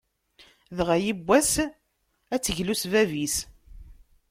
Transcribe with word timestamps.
Dɣa, 0.77 0.95
yiwen 1.03 1.19
n 1.23 1.27
wass 1.27 1.53
ad 2.33 2.41
teglu 2.41 2.75
s 2.81 2.83
bab-is. 2.91 3.35